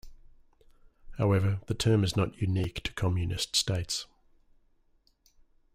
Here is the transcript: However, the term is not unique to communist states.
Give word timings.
However, 1.19 1.59
the 1.67 1.75
term 1.75 2.03
is 2.03 2.15
not 2.17 2.41
unique 2.41 2.81
to 2.85 2.93
communist 2.93 3.55
states. 3.55 4.07